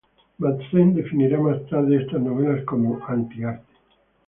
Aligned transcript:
Madsen 0.39 0.95
definirá 0.95 1.39
más 1.39 1.61
adelante 1.71 2.07
esas 2.07 2.21
novelas 2.23 2.65
como 2.65 3.05
"anti 3.07 3.43
arte". 3.43 3.67